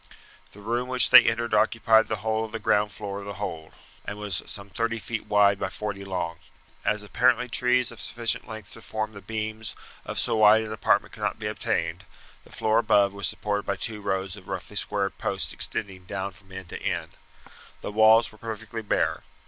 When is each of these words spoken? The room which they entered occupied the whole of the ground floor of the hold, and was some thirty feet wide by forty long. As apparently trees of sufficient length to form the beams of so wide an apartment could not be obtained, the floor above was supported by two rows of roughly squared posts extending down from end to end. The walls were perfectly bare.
The 0.53 0.61
room 0.61 0.87
which 0.89 1.11
they 1.11 1.25
entered 1.25 1.53
occupied 1.53 2.07
the 2.07 2.15
whole 2.25 2.43
of 2.45 2.51
the 2.51 2.57
ground 2.57 2.91
floor 2.91 3.19
of 3.19 3.25
the 3.25 3.35
hold, 3.35 3.73
and 4.03 4.17
was 4.17 4.41
some 4.47 4.67
thirty 4.67 4.97
feet 4.97 5.27
wide 5.27 5.59
by 5.59 5.69
forty 5.69 6.03
long. 6.03 6.37
As 6.83 7.03
apparently 7.03 7.47
trees 7.47 7.91
of 7.91 8.01
sufficient 8.01 8.47
length 8.47 8.73
to 8.73 8.81
form 8.81 9.13
the 9.13 9.21
beams 9.21 9.75
of 10.03 10.17
so 10.17 10.37
wide 10.37 10.63
an 10.63 10.73
apartment 10.73 11.13
could 11.13 11.21
not 11.21 11.37
be 11.37 11.45
obtained, 11.45 12.05
the 12.45 12.51
floor 12.51 12.79
above 12.79 13.13
was 13.13 13.27
supported 13.27 13.61
by 13.67 13.75
two 13.75 14.01
rows 14.01 14.35
of 14.35 14.47
roughly 14.47 14.75
squared 14.75 15.19
posts 15.19 15.53
extending 15.53 16.05
down 16.05 16.31
from 16.31 16.51
end 16.51 16.69
to 16.69 16.81
end. 16.81 17.11
The 17.81 17.91
walls 17.91 18.31
were 18.31 18.39
perfectly 18.39 18.81
bare. 18.81 19.21